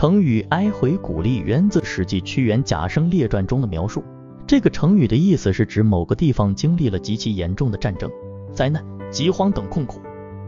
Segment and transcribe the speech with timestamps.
[0.00, 4.02] 成语“哀回鼓励”源自《史记·屈原贾生列传》中的描述。
[4.46, 8.10] 这个成语的意思是指某个地方经历了极其严重的战争、
[8.50, 10.00] 灾难、饥荒等困苦，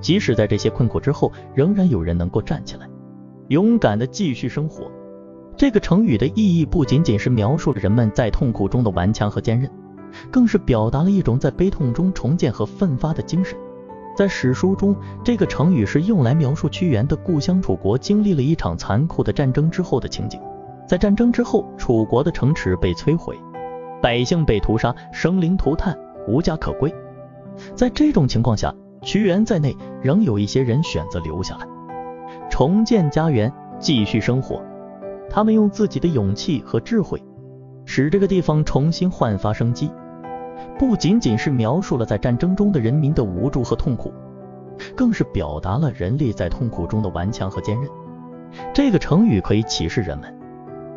[0.00, 2.88] 即使在这些困苦之后，仍然有人能够站起来，
[3.48, 4.88] 勇敢地继续生活。
[5.56, 9.68] 这个成语的意义不仅仅是描述了人们在痛苦中的顽强和坚韧，
[10.30, 13.58] 更是表达了一种在悲痛中重建和奋发的精神。
[14.20, 14.94] 在史书中，
[15.24, 20.38] 这个成语是用来描述屈原的故乡楚国经历了一场残酷的战争之后的情景。
[20.86, 23.34] 在战争之后，楚国的城池被摧毁，
[24.02, 26.94] 百姓被屠杀，生灵涂炭，无家可归。
[27.74, 31.66] 在这种情况下，屈原在内仍有一些人选择留下来，
[32.50, 34.62] 重建家园，继续生活。
[35.30, 37.24] 他们用自己的勇气和智慧，
[37.86, 39.90] 使这个地方重新焕发生机。
[40.78, 44.12] 不仅仅是描述了在战争中的人民的无助和痛苦，
[44.96, 47.88] 更是表达了人类在痛苦中的顽强和坚韧。
[48.72, 50.34] 这个成语可以启示人们，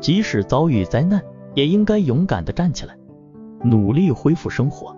[0.00, 1.20] 即使遭遇灾难，
[1.54, 2.96] 也应该勇敢地站起来，
[3.62, 4.96] 努力恢复生活。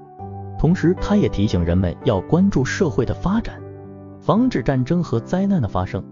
[0.59, 3.61] 同时，它也提醒人们要关注社会的发展，
[4.21, 6.03] 防止战争和灾难的发生。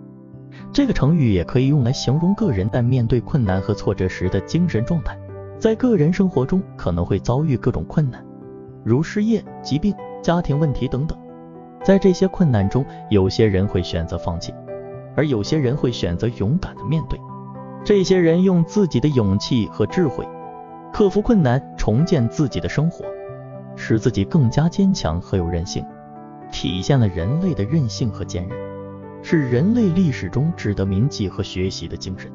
[0.70, 5.18] 这个成语也可以用来形容个人在面对困难和挫折时的精神状态。
[5.58, 8.22] 在个人生活中，可能会遭遇各种困难。
[8.84, 11.16] 如失业、疾病、家庭问题等等，
[11.84, 14.52] 在这些困难中，有些人会选择放弃，
[15.16, 17.18] 而有些人会选择勇敢的面对。
[17.84, 20.26] 这些人用自己的勇气和智慧
[20.92, 23.04] 克服困难，重建自己的生活，
[23.76, 25.84] 使自己更加坚强和有韧性，
[26.50, 28.56] 体现了人类的韧性和坚韧，
[29.22, 32.30] 是人类历史中值得铭记和学习的精神。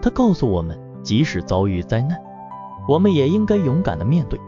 [0.00, 2.16] 它告诉我们，即使遭遇灾难，
[2.88, 4.38] 我们也应该勇敢的面对。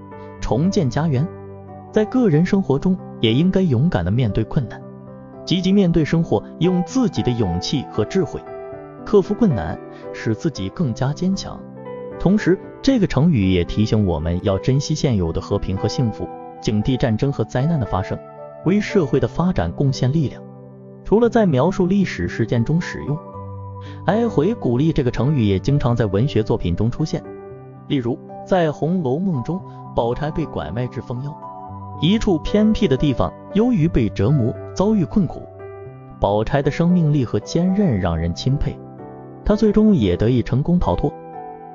[0.50, 1.24] 重建家园，
[1.92, 4.82] 在个人生活中也应该勇敢的面对困难，
[5.44, 8.42] 积极面对生活，用自己的勇气和智慧
[9.06, 9.78] 克服困难，
[10.12, 11.56] 使自己更加坚强。
[12.18, 16.28] 同时，这个成语也提醒我们要珍惜现有的和平和幸福，
[16.60, 18.18] 警惕战争和灾难的发生，
[18.64, 20.42] 为社会的发展贡献力量。
[21.04, 23.16] 除了在描述历史事件中使用，
[24.06, 27.22] 哀回鼓励这个成语也经常在文学作品中出现，
[27.90, 29.60] 例如在《红楼梦》中。
[29.92, 31.36] 宝钗被拐卖至凤腰
[32.00, 35.42] 一处偏僻的地方，由于被折磨，遭遇困苦。
[36.20, 38.78] 宝钗的生命力和坚韧让人钦佩，
[39.44, 41.12] 她最终也得以成功逃脱。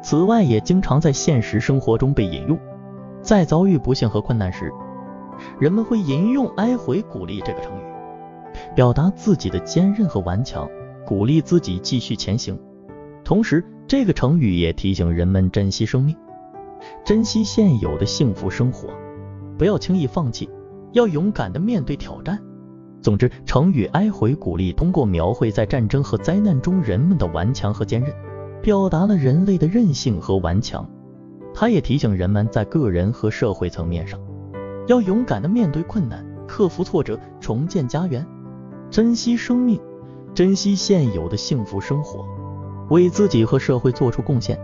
[0.02, 2.58] 此外，也经常在现实生活中被引用。
[3.22, 4.72] 在遭遇不幸和困难时，
[5.60, 7.84] 人们会引用“哀回鼓励”这个成语，
[8.74, 10.68] 表达自己的坚韧和顽强，
[11.06, 12.58] 鼓励自己继续前行。
[13.26, 13.62] 同时，
[13.98, 16.14] 这个成语也提醒人们珍惜生命。
[17.06, 18.90] 珍惜现有的幸福生活，
[19.58, 20.50] 不要轻易放弃，
[20.92, 22.38] 要勇敢的面对挑战。
[23.02, 28.14] 总之，成语“哀回鼓励”通过描绘在战争和灾难中人们的顽强和坚韧，
[28.62, 30.86] 表达了人类的韧性和顽强。
[31.54, 34.20] 它也提醒人们在个人和社会层面上，
[34.88, 38.28] 要勇敢的面对困难，克服挫折，重建家园，
[38.92, 39.80] 珍惜生命，
[40.34, 42.26] 珍惜现有的幸福生活，
[42.90, 44.60] 为自己和社会做出贡献。